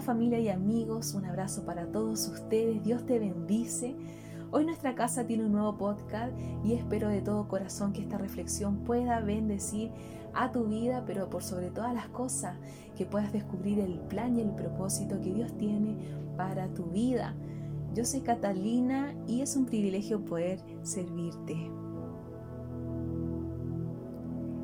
Familia 0.00 0.38
y 0.38 0.48
amigos, 0.50 1.14
un 1.14 1.24
abrazo 1.24 1.64
para 1.64 1.86
todos 1.86 2.28
ustedes. 2.28 2.82
Dios 2.84 3.06
te 3.06 3.18
bendice. 3.18 3.96
Hoy 4.50 4.64
nuestra 4.64 4.94
casa 4.94 5.26
tiene 5.26 5.46
un 5.46 5.52
nuevo 5.52 5.76
podcast 5.78 6.32
y 6.62 6.74
espero 6.74 7.08
de 7.08 7.22
todo 7.22 7.48
corazón 7.48 7.92
que 7.92 8.02
esta 8.02 8.18
reflexión 8.18 8.84
pueda 8.84 9.20
bendecir 9.20 9.90
a 10.34 10.52
tu 10.52 10.64
vida, 10.66 11.04
pero 11.06 11.30
por 11.30 11.42
sobre 11.42 11.70
todas 11.70 11.94
las 11.94 12.08
cosas, 12.08 12.56
que 12.94 13.06
puedas 13.06 13.32
descubrir 13.32 13.80
el 13.80 13.98
plan 14.00 14.36
y 14.36 14.42
el 14.42 14.50
propósito 14.50 15.20
que 15.20 15.32
Dios 15.32 15.56
tiene 15.56 15.96
para 16.36 16.68
tu 16.68 16.84
vida. 16.84 17.34
Yo 17.94 18.04
soy 18.04 18.20
Catalina 18.20 19.14
y 19.26 19.40
es 19.40 19.56
un 19.56 19.64
privilegio 19.64 20.24
poder 20.24 20.60
servirte. 20.82 21.54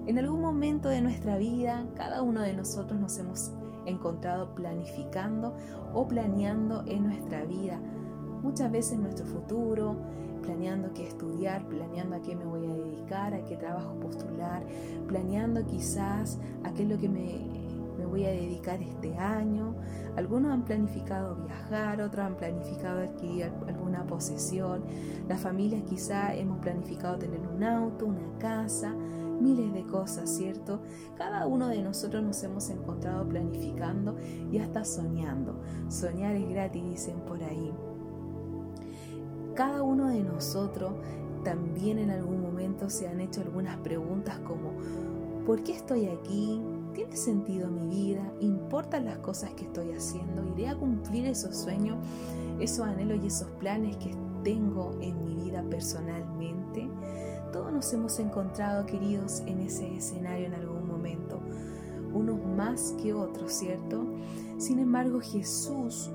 En 0.07 0.19
algún 0.19 0.41
momento 0.43 0.89
de 0.89 1.01
nuestra 1.01 1.39
vida, 1.39 1.87
cada 1.97 2.23
uno 2.23 2.43
de 2.43 2.53
nosotros 2.53 3.01
nos 3.01 3.19
hemos 3.19 3.53
encontrado 3.87 4.55
planificando 4.55 5.55
o 5.93 6.07
planeando 6.07 6.85
en 6.87 7.05
nuestra 7.05 7.45
vida. 7.45 7.79
Muchas 8.43 8.71
veces 8.73 8.99
nuestro 8.99 9.27
futuro, 9.27 9.97
planeando 10.43 10.93
qué 10.93 11.07
estudiar, 11.07 11.67
planeando 11.69 12.17
a 12.17 12.23
qué 12.23 12.35
me 12.35 12.45
voy 12.45 12.67
a 12.67 12.75
dedicar, 12.75 13.35
a 13.35 13.45
qué 13.45 13.57
trabajo 13.57 13.95
postular, 14.01 14.65
planeando 15.07 15.65
quizás 15.67 16.39
a 16.65 16.73
qué 16.73 16.83
es 16.83 16.89
lo 16.89 16.99
que 16.99 17.09
me, 17.09 17.63
me 17.99 18.05
voy 18.07 18.25
a 18.25 18.31
dedicar 18.31 18.83
este 18.83 19.17
año. 19.17 19.75
Algunos 20.17 20.53
han 20.53 20.65
planificado 20.65 21.37
viajar, 21.37 22.01
otros 22.01 22.27
han 22.27 22.37
planificado 22.37 23.01
adquirir 23.01 23.53
alguna 23.67 24.05
posesión. 24.05 24.83
Las 25.29 25.41
familias 25.41 25.83
quizás 25.89 26.35
hemos 26.35 26.59
planificado 26.59 27.19
tener 27.19 27.41
un 27.41 27.63
auto, 27.63 28.07
una 28.07 28.39
casa 28.39 28.95
miles 29.43 29.73
de 29.73 29.85
cosas, 29.85 30.31
¿cierto? 30.31 30.81
Cada 31.17 31.47
uno 31.47 31.69
de 31.69 31.83
nosotros 31.83 32.23
nos 32.23 32.43
hemos 32.43 32.71
encontrado 32.71 33.29
planificando 33.29 34.17
y 34.51 34.59
hasta 34.59 34.85
soñando. 34.85 35.61
Soñar 35.89 36.35
es 36.37 36.49
gratis, 36.49 36.83
dicen 36.85 37.21
por 37.27 37.43
ahí. 37.43 37.73
Cada 39.55 39.83
uno 39.83 40.09
de 40.09 40.23
nosotros 40.23 40.93
también 41.45 41.99
en 41.99 42.11
algún 42.11 42.41
momento 42.41 42.89
se 42.89 43.09
han 43.09 43.21
hecho 43.21 43.41
algunas 43.41 43.77
preguntas 43.79 44.39
como, 44.41 44.73
¿por 45.45 45.63
qué 45.63 45.73
estoy 45.73 46.07
aquí? 46.07 46.63
¿Tiene 46.95 47.17
sentido 47.17 47.69
mi 47.69 47.89
vida? 47.89 48.33
¿Importan 48.41 49.07
las 49.07 49.19
cosas 49.19 49.51
que 49.55 49.65
estoy 49.65 49.93
haciendo? 49.93 50.47
¿Iré 50.55 50.69
a 50.69 50.77
cumplir 50.77 51.27
esos 51.27 51.57
sueños, 51.57 51.99
esos 52.61 52.87
anhelos 52.87 53.19
y 53.23 53.27
esos 53.27 53.49
planes 53.53 53.97
que 53.97 54.15
tengo 54.45 54.93
en 55.01 55.25
mi 55.25 55.35
vida 55.35 55.63
personalmente? 55.69 56.89
Todos 57.53 57.71
nos 57.71 57.93
hemos 57.93 58.19
encontrado, 58.19 58.87
queridos, 58.87 59.43
en 59.47 59.61
ese 59.61 59.97
escenario 59.97 60.47
en 60.47 60.55
algún 60.55 60.87
momento, 60.87 61.41
unos 62.15 62.43
más 62.57 62.95
que 63.03 63.13
otros, 63.13 63.53
¿cierto? 63.53 64.05
Sin 64.59 64.79
embargo, 64.79 65.21
Jesús 65.21 66.11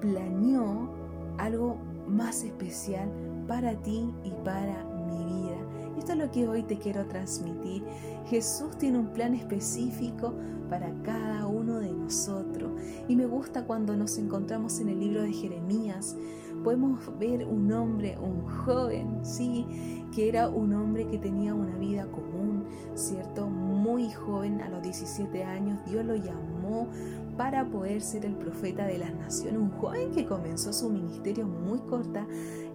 planeó 0.00 0.88
algo 1.36 1.76
más 2.08 2.42
especial 2.42 3.10
para 3.46 3.74
ti 3.82 4.10
y 4.24 4.30
para 4.44 4.84
mi 5.06 5.24
vida. 5.24 5.56
Esto 5.98 6.12
es 6.12 6.18
lo 6.18 6.30
que 6.30 6.48
hoy 6.48 6.62
te 6.62 6.78
quiero 6.78 7.06
transmitir. 7.06 7.84
Jesús 8.26 8.76
tiene 8.78 8.98
un 8.98 9.08
plan 9.12 9.34
específico 9.34 10.34
para 10.70 10.90
cada 11.02 11.46
uno 11.46 11.80
de 11.80 11.92
nosotros. 11.92 12.72
Y 13.08 13.14
me 13.14 13.26
gusta 13.26 13.66
cuando 13.66 13.94
nos 13.94 14.16
encontramos 14.16 14.80
en 14.80 14.88
el 14.88 15.00
libro 15.00 15.22
de 15.22 15.32
Jeremías, 15.32 16.16
podemos 16.62 17.18
ver 17.18 17.46
un 17.46 17.72
hombre, 17.72 18.16
un 18.18 18.46
joven, 18.46 19.20
sí, 19.22 19.66
que 20.14 20.28
era 20.28 20.48
un 20.48 20.72
hombre 20.74 21.06
que 21.08 21.18
tenía 21.18 21.54
una 21.54 21.76
vida 21.76 22.06
común, 22.06 22.64
¿cierto? 22.94 23.48
Muy 23.48 24.10
joven, 24.10 24.60
a 24.60 24.68
los 24.68 24.82
17 24.82 25.42
años, 25.44 25.78
Dios 25.86 26.04
lo 26.04 26.16
llamó 26.16 26.61
para 27.36 27.64
poder 27.66 28.02
ser 28.02 28.26
el 28.26 28.34
profeta 28.34 28.86
de 28.86 28.98
las 28.98 29.14
naciones, 29.14 29.58
un 29.58 29.70
joven 29.70 30.10
que 30.10 30.26
comenzó 30.26 30.72
su 30.72 30.90
ministerio 30.90 31.46
muy 31.46 31.78
corta 31.80 32.26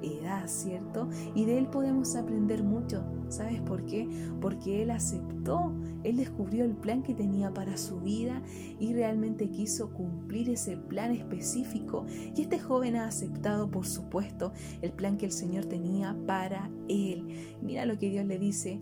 edad, 0.01 0.47
¿cierto? 0.47 1.09
Y 1.35 1.45
de 1.45 1.57
él 1.57 1.67
podemos 1.67 2.16
aprender 2.16 2.63
mucho. 2.63 3.03
¿Sabes 3.29 3.61
por 3.61 3.85
qué? 3.85 4.07
Porque 4.41 4.83
él 4.83 4.91
aceptó, 4.91 5.73
él 6.03 6.17
descubrió 6.17 6.66
el 6.66 6.75
plan 6.75 7.03
que 7.03 7.13
tenía 7.13 7.53
para 7.53 7.77
su 7.77 7.99
vida 7.99 8.41
y 8.79 8.94
realmente 8.94 9.49
quiso 9.49 9.91
cumplir 9.91 10.50
ese 10.50 10.77
plan 10.77 11.11
específico. 11.11 12.05
Y 12.35 12.41
este 12.41 12.59
joven 12.59 12.95
ha 12.95 13.07
aceptado, 13.07 13.69
por 13.69 13.85
supuesto, 13.85 14.53
el 14.81 14.91
plan 14.91 15.17
que 15.17 15.25
el 15.25 15.31
Señor 15.31 15.66
tenía 15.66 16.16
para 16.25 16.69
él. 16.88 17.27
Mira 17.61 17.85
lo 17.85 17.97
que 17.97 18.09
Dios 18.09 18.25
le 18.25 18.39
dice 18.39 18.79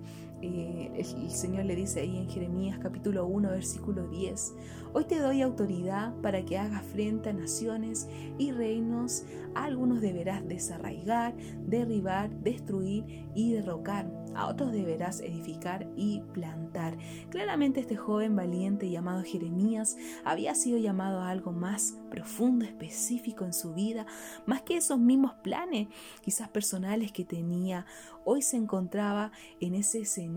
eh, 0.48 0.92
el, 0.96 1.32
Señor 1.32 1.66
le 1.66 1.76
dice 1.76 2.02
ahí 2.02 2.18
en 2.18 2.30
Jeremías 2.30 2.80
capítulo 2.82 3.26
1 3.26 3.50
versículo 3.50 4.08
10, 4.08 4.56
hoy 4.94 5.06
te 5.06 5.20
doy 5.20 5.42
autoridad 5.42 6.14
para 6.22 6.44
que 6.44 6.58
hagas 6.58 6.84
frente 6.84 7.30
a 7.30 7.34
naciones 7.34 8.08
y 8.38 8.52
reinos, 8.52 9.26
algunos 9.54 10.02
deberás 10.02 10.48
desarraigar, 10.48 11.36
derribar, 11.66 12.30
destruir 12.42 13.28
y 13.34 13.54
derrocar 13.54 14.10
a 14.36 14.48
otros 14.48 14.74
deberás 14.74 15.22
edificar 15.22 15.88
y 15.96 16.22
plantar. 16.34 16.98
Claramente 17.30 17.80
este 17.80 17.96
joven 17.96 18.36
valiente 18.36 18.90
llamado 18.90 19.24
Jeremías 19.24 19.96
había 20.26 20.54
sido 20.56 20.78
llamado 20.78 21.22
a 21.22 21.30
algo 21.30 21.54
más 21.54 21.98
profundo, 22.12 22.66
específico 22.66 23.46
en 23.46 23.54
su 23.54 23.74
vida, 23.74 24.06
más 24.46 24.62
que 24.62 24.78
esos 24.78 25.00
mismos 25.00 25.34
planes, 25.36 25.88
quizás 26.22 26.50
personales 26.50 27.14
que 27.14 27.24
tenía. 27.24 27.86
Hoy 28.26 28.42
se 28.42 28.58
encontraba 28.58 29.32
en 29.62 29.76
ese 29.76 30.02
escenario 30.02 30.35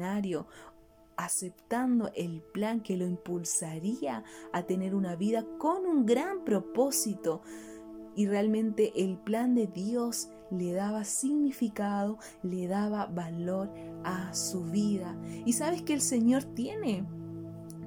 aceptando 1.16 2.10
el 2.14 2.42
plan 2.42 2.80
que 2.80 2.96
lo 2.96 3.06
impulsaría 3.06 4.24
a 4.52 4.62
tener 4.62 4.94
una 4.94 5.16
vida 5.16 5.44
con 5.58 5.84
un 5.84 6.06
gran 6.06 6.44
propósito 6.44 7.42
y 8.14 8.26
realmente 8.26 8.92
el 8.96 9.18
plan 9.18 9.54
de 9.54 9.66
Dios 9.66 10.28
le 10.50 10.72
daba 10.72 11.04
significado, 11.04 12.18
le 12.42 12.66
daba 12.66 13.06
valor 13.06 13.70
a 14.04 14.32
su 14.34 14.64
vida. 14.64 15.16
Y 15.44 15.52
sabes 15.52 15.82
que 15.82 15.92
el 15.92 16.00
Señor 16.00 16.44
tiene, 16.44 17.04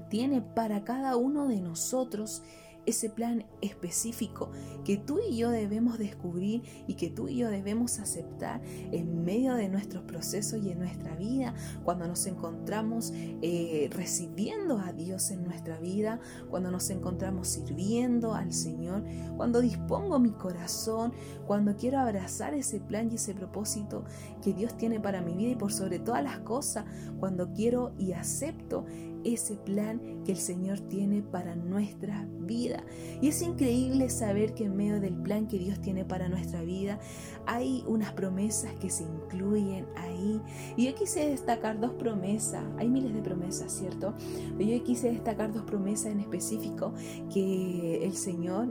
tiene 0.09 0.41
para 0.41 0.83
cada 0.83 1.15
uno 1.17 1.47
de 1.47 1.59
nosotros 1.59 2.43
ese 2.85 3.09
plan 3.09 3.45
específico 3.61 4.51
que 4.83 4.97
tú 4.97 5.19
y 5.19 5.37
yo 5.37 5.49
debemos 5.49 5.97
descubrir 5.97 6.63
y 6.87 6.95
que 6.95 7.09
tú 7.09 7.27
y 7.27 7.37
yo 7.37 7.49
debemos 7.49 7.99
aceptar 7.99 8.61
en 8.65 9.23
medio 9.23 9.53
de 9.55 9.69
nuestros 9.69 10.03
procesos 10.03 10.63
y 10.63 10.71
en 10.71 10.79
nuestra 10.79 11.15
vida, 11.15 11.53
cuando 11.83 12.07
nos 12.07 12.25
encontramos 12.25 13.11
eh, 13.13 13.89
recibiendo 13.91 14.79
a 14.79 14.93
Dios 14.93 15.31
en 15.31 15.43
nuestra 15.43 15.79
vida, 15.79 16.19
cuando 16.49 16.71
nos 16.71 16.89
encontramos 16.89 17.47
sirviendo 17.47 18.33
al 18.33 18.53
Señor, 18.53 19.03
cuando 19.37 19.61
dispongo 19.61 20.19
mi 20.19 20.31
corazón, 20.31 21.13
cuando 21.45 21.75
quiero 21.75 21.99
abrazar 21.99 22.53
ese 22.53 22.79
plan 22.79 23.09
y 23.11 23.15
ese 23.15 23.33
propósito 23.33 24.05
que 24.41 24.53
Dios 24.53 24.77
tiene 24.77 24.99
para 24.99 25.21
mi 25.21 25.33
vida 25.33 25.51
y 25.51 25.55
por 25.55 25.71
sobre 25.71 25.99
todas 25.99 26.23
las 26.23 26.39
cosas, 26.39 26.85
cuando 27.19 27.51
quiero 27.53 27.93
y 27.97 28.13
acepto 28.13 28.85
ese 29.23 29.55
plan 29.55 30.23
que 30.23 30.31
el 30.31 30.37
Señor 30.37 30.79
tiene 30.79 31.21
para 31.21 31.55
nuestra 31.55 32.27
vida. 32.39 32.83
Y 33.21 33.29
es 33.29 33.41
increíble 33.41 34.09
saber 34.09 34.53
que 34.53 34.65
en 34.65 34.75
medio 34.75 34.99
del 34.99 35.15
plan 35.15 35.47
que 35.47 35.59
Dios 35.59 35.81
tiene 35.81 36.05
para 36.05 36.29
nuestra 36.29 36.61
vida 36.61 36.99
hay 37.45 37.83
unas 37.87 38.13
promesas 38.13 38.73
que 38.75 38.89
se 38.89 39.03
incluyen 39.03 39.85
ahí. 39.95 40.41
Y 40.77 40.85
yo 40.87 40.95
quise 40.95 41.27
destacar 41.29 41.79
dos 41.79 41.93
promesas, 41.93 42.63
hay 42.77 42.89
miles 42.89 43.13
de 43.13 43.21
promesas, 43.21 43.71
¿cierto? 43.71 44.13
Pero 44.57 44.69
yo 44.69 44.83
quise 44.83 45.11
destacar 45.11 45.53
dos 45.53 45.63
promesas 45.63 46.11
en 46.11 46.19
específico 46.19 46.93
que 47.33 48.03
el 48.03 48.15
Señor 48.15 48.69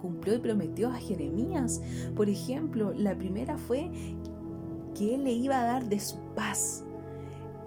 cumplió 0.00 0.34
y 0.34 0.38
prometió 0.38 0.88
a 0.88 0.94
Jeremías. 0.94 1.80
Por 2.16 2.28
ejemplo, 2.28 2.92
la 2.94 3.16
primera 3.16 3.58
fue 3.58 3.90
que 4.94 5.14
Él 5.14 5.24
le 5.24 5.32
iba 5.32 5.60
a 5.60 5.64
dar 5.64 5.88
de 5.88 6.00
su 6.00 6.18
paz. 6.34 6.84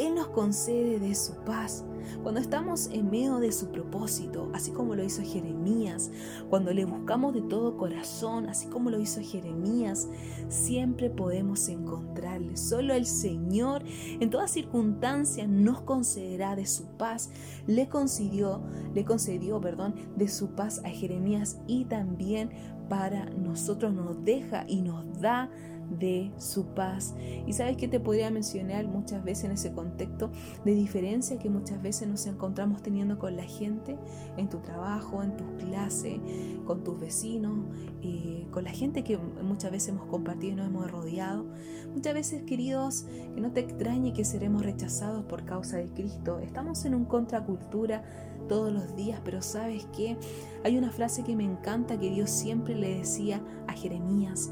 Él 0.02 0.16
nos 0.16 0.30
concede 0.30 1.00
de 1.00 1.14
su 1.14 1.36
paz. 1.46 1.86
Cuando 2.24 2.42
estamos 2.42 2.88
en 2.88 3.12
medio 3.12 3.38
de 3.38 3.52
su 3.52 3.68
propósito, 3.68 4.50
así 4.52 4.72
como 4.72 4.96
lo 4.96 5.04
hizo 5.04 5.22
Jeremías, 5.22 6.10
cuando 6.50 6.74
le 6.74 6.86
buscamos 6.86 7.36
de 7.36 7.44
todo 7.44 7.78
corazón, 7.78 8.50
así 8.50 8.66
como 8.66 8.90
lo 8.90 9.00
hizo 9.00 9.22
Jeremías, 9.22 10.08
siempre 10.50 11.12
podemos 11.12 11.70
encontrarle. 11.70 12.58
Solo 12.58 12.96
el 12.96 13.06
Señor 13.06 13.84
en 14.20 14.32
toda 14.32 14.48
circunstancia 14.48 15.46
nos 15.48 15.82
concederá 15.82 16.56
de 16.56 16.66
su 16.66 16.86
paz. 16.98 17.30
Le 17.68 17.88
concedió, 17.88 18.64
le 18.96 19.06
concedió, 19.06 19.62
perdón, 19.62 19.94
de 20.16 20.28
su 20.28 20.56
paz 20.56 20.82
a 20.84 20.90
Jeremías 20.90 21.60
y 21.68 21.86
también 21.86 22.50
para 22.90 23.26
nosotros 23.30 23.94
nos 23.94 24.26
deja 24.26 24.66
y 24.68 24.82
nos 24.82 25.22
da 25.22 25.50
de 26.00 26.32
su 26.38 26.66
paz. 26.68 27.16
Y 27.46 27.54
sabes 27.54 27.78
que 27.78 27.88
te 27.88 28.00
podría 28.00 28.32
mencionar 28.32 28.88
muchas 28.88 29.24
veces 29.24 29.46
en 29.46 29.52
ese 29.52 29.72
contexto 29.72 30.32
de 30.66 30.74
diferencia 30.74 31.38
que 31.38 31.50
muchas 31.50 31.82
veces 31.82 32.08
nos 32.08 32.26
encontramos 32.26 32.82
teniendo 32.82 33.20
con 33.20 33.36
la 33.36 33.44
gente 33.44 33.98
en 34.38 34.50
tu 34.50 34.60
trabajo, 34.60 35.22
en 35.24 35.36
tus 35.36 35.48
clases, 35.64 36.20
con 36.66 36.84
tus 36.84 37.00
vecinos, 37.00 37.66
eh, 38.02 38.48
con 38.52 38.64
la 38.64 38.72
gente 38.72 39.04
que 39.04 39.18
muchas 39.18 39.72
veces 39.72 39.90
hemos 39.90 40.06
compartido 40.08 40.54
y 40.54 40.56
nos 40.56 40.68
hemos 40.68 40.90
rodeado. 40.90 41.46
Muchas 41.94 42.14
veces, 42.14 42.44
queridos, 42.44 43.06
que 43.34 43.42
no 43.42 43.52
te 43.52 43.62
extrañe 43.62 44.14
que 44.14 44.26
seremos 44.26 44.64
rechazados 44.64 45.26
por 45.26 45.46
causa 45.46 45.78
de 45.78 45.88
Cristo. 45.90 46.40
Estamos 46.40 46.86
en 46.86 46.96
un 46.96 47.06
contracultura 47.06 48.04
todos 48.48 48.72
los 48.72 48.96
días, 48.96 49.22
pero 49.24 49.42
sabes 49.42 49.86
que 49.96 50.18
hay 50.64 50.78
una 50.78 50.92
frase 50.92 51.24
que 51.24 51.36
me 51.36 51.46
encanta 51.46 51.98
que 51.98 52.10
Dios 52.10 52.30
siempre 52.30 52.76
le 52.76 52.98
decía 52.98 53.42
a 53.68 53.74
Jeremías, 53.74 54.50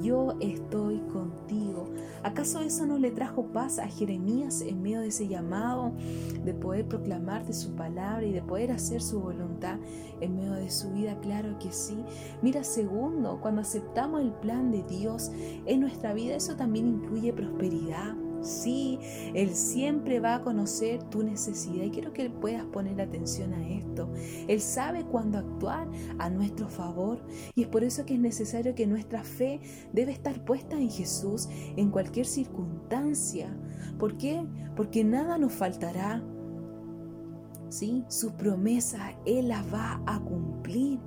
yo 0.00 0.34
estoy 0.40 1.00
contigo. 1.12 1.88
¿Acaso 2.22 2.60
eso 2.60 2.86
no 2.86 2.98
le 2.98 3.10
trajo 3.10 3.46
paz 3.46 3.78
a 3.78 3.88
Jeremías 3.88 4.62
en 4.62 4.82
medio 4.82 5.00
de 5.00 5.08
ese 5.08 5.28
llamado 5.28 5.92
de 6.44 6.54
poder 6.54 6.86
proclamar 6.86 7.44
de 7.46 7.52
su 7.52 7.74
palabra 7.74 8.24
y 8.24 8.32
de 8.32 8.42
poder 8.42 8.70
hacer 8.70 9.02
su 9.02 9.20
voluntad 9.20 9.78
en 10.20 10.36
medio 10.36 10.52
de 10.52 10.70
su 10.70 10.90
vida? 10.92 11.18
Claro 11.20 11.58
que 11.58 11.72
sí. 11.72 12.04
Mira, 12.42 12.64
segundo, 12.64 13.40
cuando 13.40 13.60
aceptamos 13.60 14.22
el 14.22 14.32
plan 14.32 14.70
de 14.70 14.82
Dios 14.84 15.30
en 15.66 15.80
nuestra 15.80 16.14
vida, 16.14 16.36
eso 16.36 16.56
también 16.56 16.86
incluye 16.86 17.32
prosperidad 17.32 18.14
Sí, 18.42 18.98
Él 19.34 19.54
siempre 19.54 20.18
va 20.18 20.36
a 20.36 20.42
conocer 20.42 21.02
tu 21.04 21.22
necesidad 21.22 21.84
y 21.84 21.90
quiero 21.90 22.12
que 22.12 22.28
puedas 22.28 22.64
poner 22.66 23.00
atención 23.00 23.54
a 23.54 23.68
esto. 23.68 24.12
Él 24.48 24.60
sabe 24.60 25.04
cuándo 25.04 25.38
actuar 25.38 25.88
a 26.18 26.28
nuestro 26.28 26.68
favor 26.68 27.24
y 27.54 27.62
es 27.62 27.68
por 27.68 27.84
eso 27.84 28.04
que 28.04 28.14
es 28.14 28.20
necesario 28.20 28.74
que 28.74 28.86
nuestra 28.86 29.22
fe 29.22 29.60
debe 29.92 30.12
estar 30.12 30.44
puesta 30.44 30.76
en 30.76 30.90
Jesús 30.90 31.48
en 31.76 31.90
cualquier 31.90 32.26
circunstancia. 32.26 33.56
¿Por 33.98 34.16
qué? 34.16 34.44
Porque 34.74 35.04
nada 35.04 35.38
nos 35.38 35.52
faltará. 35.52 36.22
¿Sí? 37.68 38.04
Sus 38.08 38.32
promesas 38.32 39.14
Él 39.24 39.48
las 39.48 39.64
va 39.72 40.02
a 40.04 40.20
cumplir. 40.20 40.98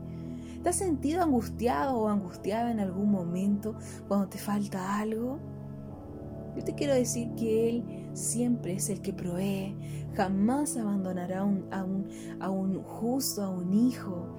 ¿Te 0.64 0.70
has 0.70 0.78
sentido 0.78 1.22
angustiado 1.22 1.98
o 1.98 2.08
angustiada 2.08 2.72
en 2.72 2.80
algún 2.80 3.12
momento 3.12 3.76
cuando 4.08 4.30
te 4.30 4.40
falta 4.40 4.98
algo? 4.98 5.40
Yo 6.56 6.64
te 6.64 6.74
quiero 6.74 6.94
decir 6.94 7.30
que 7.36 7.70
Él 7.70 7.84
siempre 8.14 8.74
es 8.74 8.90
el 8.90 9.02
que 9.02 9.14
provee, 9.14 9.76
jamás 10.16 10.78
abandonará 10.78 11.42
a 11.42 11.44
un, 11.44 12.84
justo, 12.84 13.44
a 13.44 13.50
un 13.50 13.74
hijo. 13.74 14.38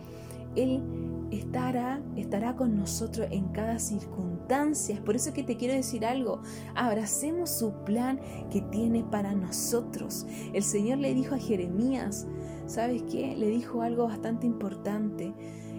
Él 0.55 0.83
estará, 1.31 2.01
estará 2.17 2.57
con 2.57 2.79
nosotros 2.79 3.29
en 3.31 3.49
cada 3.49 3.79
circunstancia. 3.79 5.03
Por 5.05 5.15
eso 5.15 5.35
que 5.35 5.43
te 5.43 5.59
quiero 5.59 5.75
decir 5.75 6.07
algo. 6.07 6.41
Abracemos 6.75 7.51
su 7.51 7.73
plan 7.85 8.19
que 8.51 8.63
tiene 8.63 9.05
para 9.05 9.35
nosotros. 9.35 10.27
El 10.55 10.63
Señor 10.63 10.99
le 10.99 11.13
dijo 11.13 11.35
a 11.35 11.39
Jeremías, 11.39 12.27
¿sabes 12.67 13.03
qué? 13.03 13.37
Le 13.37 13.49
dijo 13.49 13.83
algo 13.83 14.07
bastante 14.07 14.47
importante 14.47 15.35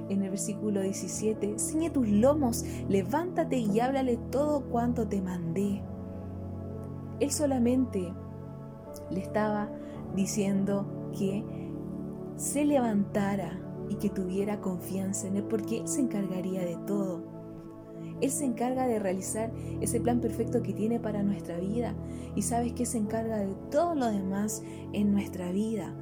en 0.10 0.22
el 0.22 0.30
versículo 0.30 0.82
17. 0.82 1.58
Ciñe 1.58 1.90
tus 1.90 2.08
lomos, 2.08 2.64
levántate 2.88 3.58
y 3.58 3.80
háblale 3.80 4.18
todo 4.32 4.70
cuanto 4.70 5.08
te 5.08 5.22
mandé. 5.22 5.82
Él 7.20 7.32
solamente 7.32 8.14
le 9.10 9.20
estaba 9.20 9.70
diciendo 10.16 10.86
que 11.18 11.44
se 12.36 12.66
levantara 12.66 13.60
y 13.90 13.96
que 13.96 14.10
tuviera 14.10 14.62
confianza 14.62 15.28
en 15.28 15.38
Él, 15.38 15.44
porque 15.44 15.80
Él 15.80 15.88
se 15.88 16.02
encargaría 16.02 16.62
de 16.62 16.78
todo. 16.86 17.24
Él 18.22 18.32
se 18.32 18.46
encarga 18.46 18.88
de 18.88 19.00
realizar 19.00 19.52
ese 19.80 20.00
plan 20.00 20.20
perfecto 20.20 20.64
que 20.64 20.74
tiene 20.74 21.00
para 21.00 21.22
nuestra 21.24 21.60
vida 21.60 21.96
y 22.36 22.42
sabes 22.42 22.74
que 22.74 22.86
se 22.86 22.98
encarga 22.98 23.38
de 23.38 23.54
todo 23.70 23.96
lo 23.96 24.08
demás 24.08 24.64
en 24.94 25.12
nuestra 25.12 25.52
vida. 25.52 25.96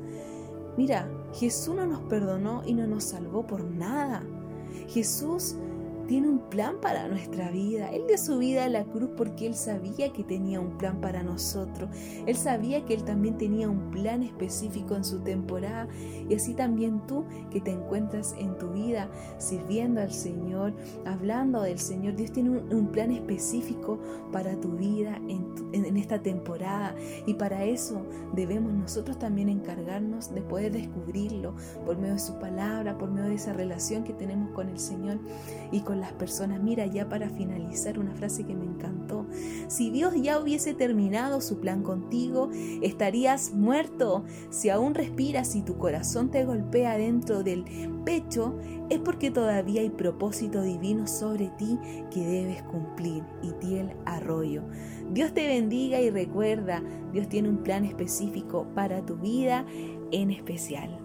Mira, 0.77 1.09
Jesús 1.33 1.75
no 1.75 1.85
nos 1.85 2.01
perdonó 2.03 2.62
y 2.65 2.73
no 2.73 2.88
nos 2.88 3.06
salvó 3.06 3.45
por 3.45 3.63
nada. 3.63 4.23
Jesús 4.88 5.57
tiene 6.07 6.30
un 6.30 6.40
plan 6.50 6.75
para 6.81 7.07
nuestra 7.07 7.52
vida. 7.52 7.90
Él 7.92 8.04
dio 8.07 8.18
su 8.18 8.38
vida 8.38 8.66
a 8.66 8.69
la 8.69 8.84
cruz 8.86 9.10
porque 9.16 9.48
Él 9.48 9.56
sabía 9.56 10.12
que 10.12 10.24
tenía 10.24 10.60
un 10.60 10.78
plan 10.78 11.02
para 11.02 11.24
nosotros. 11.24 11.90
Él 12.25 12.36
sabía 12.36 12.86
que 12.86 12.94
Él 12.94 13.04
también 13.04 13.38
tenía 13.38 13.69
un 13.69 13.92
plan 13.92 14.24
específico 14.24 14.96
en 14.96 15.04
su 15.04 15.19
temporada. 15.19 15.88
Y 16.30 16.36
así 16.36 16.54
también 16.54 17.06
tú 17.07 17.25
que 17.52 17.62
te 17.62 17.72
encuentras 17.72 18.36
en 18.38 18.57
tu 18.57 18.72
vida 18.72 19.10
sirviendo 19.38 20.02
al 20.02 20.12
Señor, 20.12 20.74
hablando 21.06 21.62
del 21.62 21.80
Señor. 21.80 22.16
Dios 22.16 22.31
tiene 22.31 22.51
un, 22.51 22.86
plan 22.96 23.12
específico 23.12 24.00
para 24.31 24.60
tu 24.62 24.74
vida 24.74 25.19
en, 25.28 25.98
esta 25.98 26.22
temporada. 26.22 26.96
Y 27.25 27.34
para 27.34 27.66
eso 27.66 28.06
debemos 28.34 28.74
nosotros 28.74 29.18
también 29.18 29.50
encargarnos 29.50 30.34
de 30.34 30.42
poder 30.42 30.72
descubrirlo 30.72 31.56
por 31.86 31.98
medio 31.98 32.13
de 32.13 32.19
su 32.19 32.38
palabra, 32.40 32.98
por 32.98 33.10
medio 33.10 33.30
de 33.30 33.36
esa 33.36 33.54
relación 33.54 34.04
que 34.04 34.13
tenemos 34.13 34.51
con 34.51 34.69
el 34.69 34.80
Señor 34.80 35.19
y 35.72 35.81
las 35.95 36.13
personas. 36.13 36.62
Mira, 36.62 36.86
ya 36.86 37.09
para 37.09 37.30
finalizar, 37.30 38.00
una 38.00 38.15
frase 38.15 38.44
que 38.44 38.56
me 38.56 38.65
encantó. 38.65 39.25
Si 39.68 39.89
Dios 39.89 40.13
ya 40.21 40.39
hubiese 40.39 40.74
terminado 40.74 41.42
su 41.42 41.59
plan 41.59 41.83
contigo, 41.83 42.50
estarías 42.81 43.53
muerto. 43.53 44.24
Si 44.50 44.69
aún 44.69 44.94
respiras 44.94 45.56
y 45.56 45.62
tu 45.62 45.77
corazón 45.77 46.31
te 46.31 46.45
golpea 46.45 46.97
dentro 46.97 47.44
del 47.44 47.65
pecho, 48.06 48.57
es 48.89 49.00
porque 49.00 49.31
todavía 49.31 49.81
hay 49.81 49.89
propósito 49.89 50.62
divino 50.62 51.07
sobre 51.07 51.50
ti 51.57 51.80
que 52.12 52.25
debes 52.25 52.63
cumplir. 52.63 53.24
Y 53.41 53.51
Tiel 53.53 53.91
Arroyo. 54.06 54.63
Dios 55.12 55.33
te 55.33 55.48
bendiga 55.48 56.00
y 56.01 56.09
recuerda, 56.09 56.83
Dios 57.12 57.30
tiene 57.30 57.50
un 57.50 57.63
plan 57.63 57.86
específico 57.86 58.68
para 58.74 59.06
tu 59.06 59.18
vida 59.18 59.65
en 60.12 60.31
especial. 60.31 61.05